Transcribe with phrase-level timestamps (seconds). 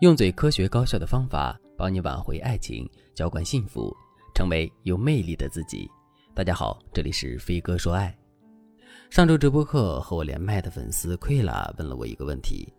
[0.00, 3.96] 用最科学高效的方法帮你挽回爱情，浇灌幸福，
[4.34, 5.90] 成为有魅力的自己。
[6.34, 8.14] 大家好，这里是飞哥说爱。
[9.08, 12.70] 上周直播课和我连麦的粉丝亏了问了我一个问题：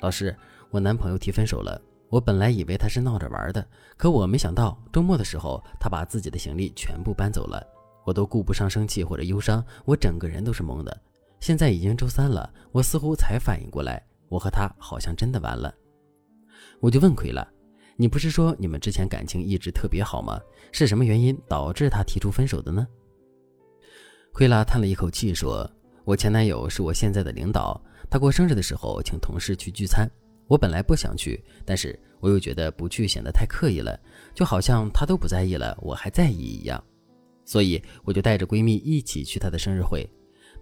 [0.00, 0.34] 老师，
[0.70, 1.78] 我男朋友提分手了。
[2.08, 3.62] 我本来以为他是闹着玩的，
[3.98, 7.62] 可我没想到周末的时候他把自己的行李全部搬走了。
[8.06, 10.98] 我都顾不上生气或者忧伤，我整个人都是懵的。
[11.40, 15.70] 现在已经周三了，我似乎才反应过来，我和他好像真的完了。
[16.80, 17.46] 我就问亏了，
[17.96, 20.40] 你不是说你们之前感情一直特别好吗？
[20.70, 22.86] 是什么原因导致他提出分手的呢？
[24.32, 25.68] 亏拉叹了一口气说
[26.04, 30.08] ：“我前男友是我现在的领导，他过生日的时候请同事去聚餐，
[30.46, 33.98] 我本来不想去，但是我又觉得不去显得太刻意了，
[34.34, 36.82] 就好像他都不在意了，我还在意一样，
[37.44, 40.08] 所以我就带着闺蜜一起去他的生日会。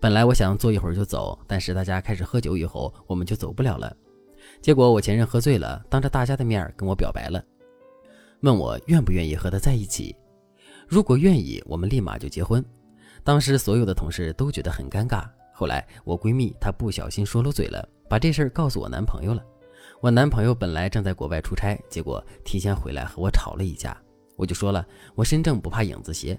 [0.00, 3.94] 本来我想坐一会儿就走，但是大家开始喝酒以后，我们就走不了了。”
[4.60, 7.42] 结果我前任喝醉了，当着大家的面跟我表白了，
[8.40, 10.14] 问我愿不愿意和他在一起。
[10.88, 12.64] 如果愿意，我们立马就结婚。
[13.24, 15.28] 当时所有的同事都觉得很尴尬。
[15.52, 19.42] 后来我闺蜜她不小心说漏嘴了，把这事儿告诉我男朋友了。
[20.00, 23.96] 我男朋友本来正在国外出差，结果提前回来和我吵了一架。
[24.36, 26.38] 我就说了，我身正不怕影子斜。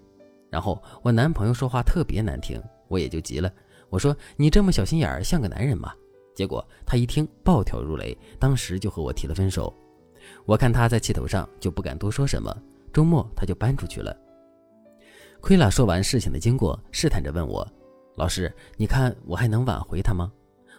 [0.49, 3.51] 然后我男朋友说话特别难听，我也就急了。
[3.89, 5.93] 我说你这么小心眼儿，像个男人吗？
[6.37, 9.73] 结果他一听暴跳如雷，当时就和我提了分手。
[10.45, 12.55] 我看他在气头上，就不敢多说什么。
[12.93, 14.15] 周末他就搬出去了。
[15.41, 17.67] 亏了说完事情的经过，试探着问我
[18.15, 20.31] ：“老师，你看我还能挽回他吗？”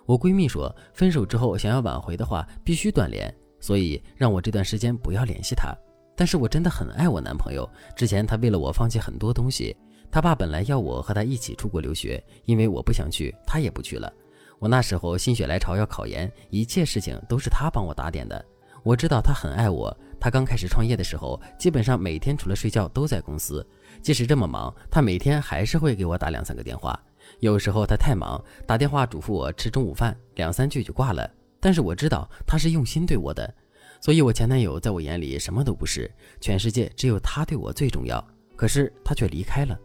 [0.07, 5.75] 我闺蜜说：“分手之后想要挽回的话，必须断联，所以让我这段时间不要联系他。
[6.15, 9.77] 但是我真的很爱我男朋友，之前他为了我放弃很多东西。
[10.09, 14.13] 他爸本来要我和他一起出国留学，因为我不想去，他也不去了。”
[14.59, 18.45] 我那时候心血来潮要考研，一切事情都是他帮我打点的。
[18.83, 19.97] 我知道他很爱我。
[20.21, 23.65] 他刚开始创业的时候，基本上每天除了睡觉都在公司。
[24.03, 26.99] 即使这么忙，他每天还是会给我打两三个电话。
[27.39, 31.31] 有时候他太忙，打电话嘱咐我吃中午饭，两三句就挂了。
[31.61, 33.53] 但是我知道他是用心对我的，
[34.01, 36.11] 所以我前男友在我眼里什么都不是，
[36.41, 38.25] 全世界只有他对我最重要。
[38.57, 39.79] 可是他却离开了。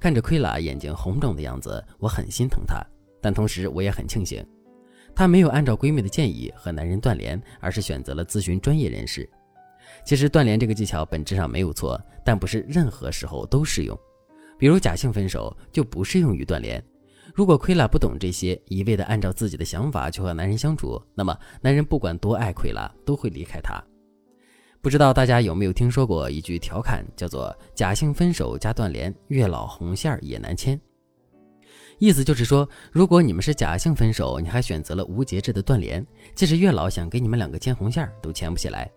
[0.00, 2.84] 看着亏拉眼睛红肿的样子，我很心疼他。
[3.20, 4.44] 但同时，我也很庆幸，
[5.14, 9.28] 她没有按照闺蜜的建议和男人断联，而是选择了咨询专业人士。
[10.04, 13.98] 其实，断联这个技巧本质上没有错，但不是任何时候都适用。
[14.58, 16.82] 比如假性分手就不适用于断联。
[17.34, 23.82] 如果亏拉不懂这些，一味的按照自己的想法去和男人相处，那么男人不管多爱亏拉，都会离开她。
[24.80, 30.80] 不知道大家有没有听说过一句调侃，叫做“假性分手加断联，月老红线也难牵”。
[31.98, 38.90] 意思就是说，如果你们是假性分手，你还选择了无节制的断联，即使月老想给你们两个牵红线，都牵不起来。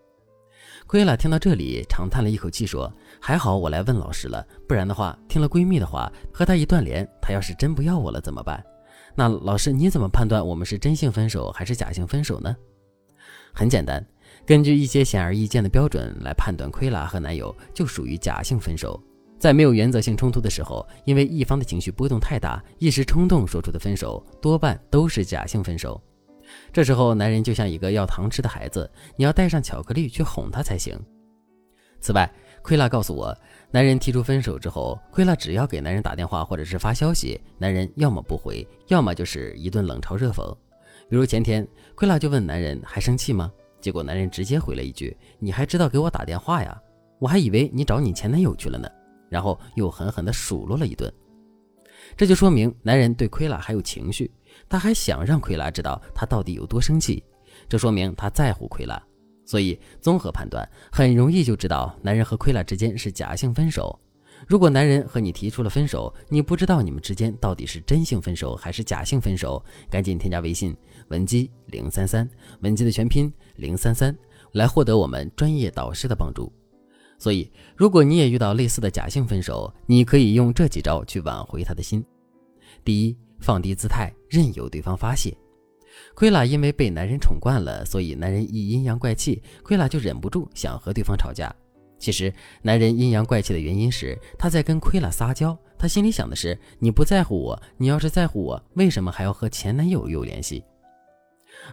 [0.86, 8.62] 亏了，听到这里长叹了一口气，说：“还好我来问老师了，不然的话，听了闺蜜的话，和她一断联，她要是真不要我了怎么办？
[9.16, 12.56] 那老师你怎么判断我们是真性分手还是假性分手呢？
[13.54, 14.06] 很简单，
[14.46, 19.02] 根据一些显而易见的标准来判断，亏了和男友就属于假性分手。”
[19.40, 26.00] 在没有原则性冲突的时候，因为一方的情绪波动太大，一时冲动说出的分手，多半都是假性分手。
[26.74, 31.00] 这时候，男人就像一个要糖吃的孩子，你要带上巧克力去哄他才行。
[32.02, 32.30] 此外，
[32.62, 33.34] 奎拉告诉我，
[33.72, 40.54] 男人提出分手之后，奎拉只要给男人打电话或者是发消息，男人要么不回，要么就是一顿冷嘲热讽。
[41.10, 43.50] 比如前天，奎拉就问男人还生气吗？
[43.80, 46.78] 结果男人直接回了一句：“你还知道给我打电话呀？
[47.20, 48.90] 我还以为你找你前男友去了呢。”
[49.30, 51.12] 然后又狠狠地数落了一顿，
[52.18, 54.30] 这就说明男人对奎拉还有情绪，
[54.68, 57.24] 他还想让奎拉知道他到底有多生气，
[57.68, 59.02] 这说明他在乎奎拉。
[59.46, 64.00] 所以综合判断，很容易就知道男人和奎拉之间是假性分手。
[64.48, 70.76] 如果男人和你提出了分手，你不知道你们之间到底是真性分手还是假性分手，赶紧添加微信
[71.10, 72.30] 文姬零三三，
[72.62, 74.16] 文姬的全拼零三三，
[74.54, 76.52] 来获得我们专业导师的帮助。
[77.20, 82.04] 所以，如果你也遇到类似的假性分手，你可以用这几招去挽回他的心。
[82.84, 85.36] 第一，放低姿态，任由对方发泄。
[86.16, 91.54] 奎拉因为被男人宠惯了，所以男人一阴阳怪气，奎拉就忍不住想和对方吵架。
[91.98, 100.64] 其实，男人阴阳怪气的原因是他在跟奎拉撒娇，他心里想的是：你不在乎我，你要是在乎我，为什么还要和前男友有联系？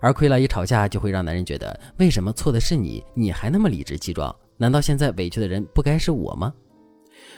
[0.00, 4.34] 而奎拉一吵架，就会让男人觉得为什么错的是你，你还那么理直气壮。
[4.56, 6.52] 难道现在委屈的人不该是我吗？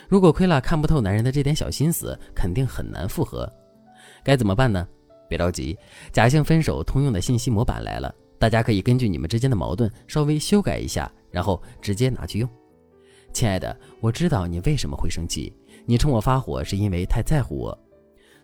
[0.09, 3.50] 如果亏了看不透男人的这点小心思，肯定很难复合。
[4.25, 4.87] 该怎么办呢？
[5.29, 5.76] 别着急，
[6.12, 8.15] 假性分手通用的信息模板来了。
[8.38, 12.49] 大家可以根据你们之间的矛盾稍微修改一下，然后直接拿去用。
[13.32, 15.53] 亲爱的，我知道你为什么会生气，
[15.85, 17.79] 你冲我发火是因为太在乎我。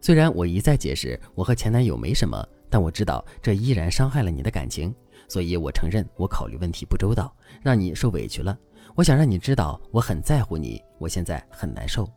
[0.01, 4.95] 虽然我一再解释我和前男友没什么，但我知道这依然伤害了你的感情，
[5.29, 8.57] 所以我承认我考虑问题不周到，让你受委屈了。
[8.95, 12.09] 我想让你知道我很在乎你，我现在很难受。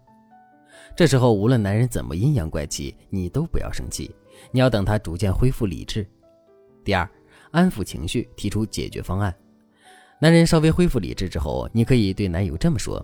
[0.96, 4.14] 这时候无论男人怎么阴阳怪气，你都不要生气，
[4.52, 6.08] 你要等他逐渐恢复理智。
[6.84, 7.10] 第二，
[7.52, 9.36] 安抚情绪，提出解决方案。
[10.20, 13.04] 男人稍微恢复理智之后，你可以对男友这么说：“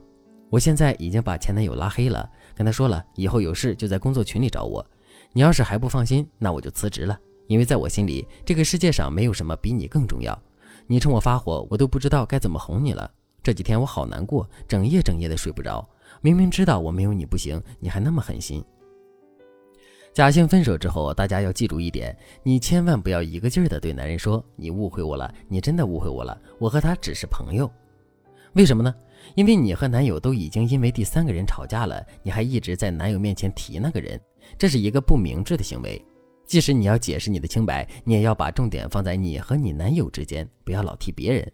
[0.49, 4.85] 我现在已经把前男友拉黑了，跟他说了，以后有事就在工作群里找我。
[5.31, 7.19] 你要是还不放心，那我就辞职了。
[7.47, 10.37] 因为在我心里，这个世界上没有什么比你更重要。
[10.87, 13.09] 你冲我发火，我都不知道该怎么哄你了。
[13.41, 15.87] 这几天我好难过，整夜整夜的睡不着。
[16.21, 18.63] 明明知道我没有你不行，你还那么狠心。”
[20.13, 27.69] 假性分手之后，大家要记住一点：你千万不要一个劲儿的对男人说“你误会我了，你真的误会我了，我和他只是朋友”。
[28.53, 28.93] 为什么呢？
[29.35, 34.19] 因为你和男友都已经因为第三个人吵架了，你还一直在男友面前提那个人，
[34.57, 35.99] 这是一个不明智的行为。
[36.45, 41.51] 即使你要解释你的清白，你也要把重点放在你和你男友之间，不要老提别人。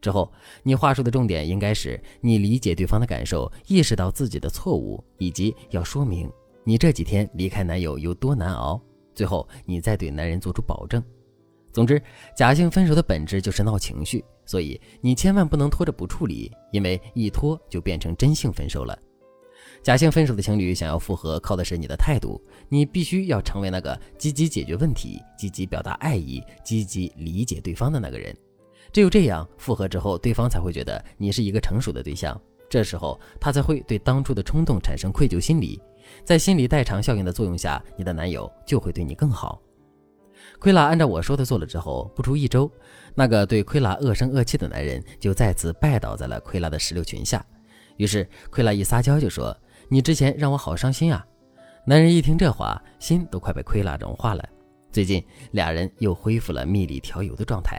[0.00, 0.32] 之后，
[0.62, 6.30] 你话术的重点应该是你理解对方的感受，意识到自己的错误，以及要说明。
[6.64, 8.80] 你这几天离开男友有多难熬？
[9.14, 11.02] 最后你再对男人做出保证。
[11.72, 12.00] 总之，
[12.36, 18.98] 假性分手的本质就是闹情绪，所以你千万不能拖着不处理，因为一拖就变成真性分手了。
[19.82, 28.36] 假性分手的情侣想要复合，靠的是你的态度，你必须要成为那个积极解决问题、积极表达爱意、积极理解对方的那个人。
[28.92, 32.38] 只有这样，复合之后，对方才会觉得你是一个成熟的对象，
[32.68, 35.80] 这时候他才会对当初的冲动产生愧疚心理。
[36.24, 39.62] 在心理代偿效应的作用下，你的男友就会对你更好。
[40.58, 42.70] 奎拉按照我说的做了之后，不出一周，
[43.14, 47.44] 那个对奎拉恶声恶气的男人就再次拜倒在了奎拉的石榴裙下。
[48.00, 49.54] 于是奎拉一撒娇就说
[49.90, 51.22] ：“你之前让我好伤心啊！”
[51.84, 54.42] 男人一听这话，心都快被奎拉融化了。
[54.90, 57.78] 最近俩人又恢复了蜜里调油的状态。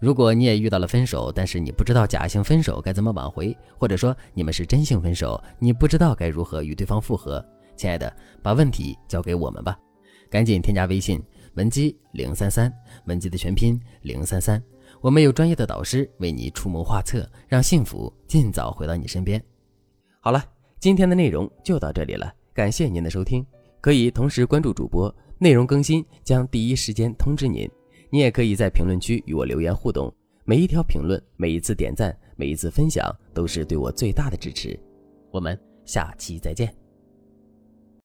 [0.00, 7.44] 如果你也遇到了分手，但是你不知道假性分手该怎么挽回，或者说你们是真性分手，你不知道该如何与对方复合，
[7.76, 8.12] 亲爱的，
[8.42, 9.78] 把问题交给我们吧，
[10.28, 11.22] 赶紧添加微信
[11.54, 12.72] 文姬零三三，
[13.04, 14.60] 文姬的全拼零三三，
[15.00, 19.42] 我们有专业的导师为你出谋划策，让幸福尽早回到你身边。
[20.20, 20.44] 好了，
[20.80, 23.46] 今天的内容就到这里了，感谢您的收听，
[23.80, 27.68] 可以同时关注主播，内容更新将第一时间通知您。
[28.10, 30.12] 你也可以在评论区与我留言互动，
[30.44, 34.78] 每一条评论、每一次点赞、每一次分享，都是对我最大的支持。
[35.30, 36.87] 我们下期再见。